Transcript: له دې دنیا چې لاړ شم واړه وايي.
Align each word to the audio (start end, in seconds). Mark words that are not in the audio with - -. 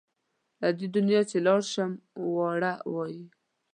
له 0.61 0.69
دې 0.77 0.87
دنیا 0.95 1.21
چې 1.29 1.37
لاړ 1.45 1.61
شم 1.71 1.91
واړه 2.35 2.73
وايي. 2.93 3.25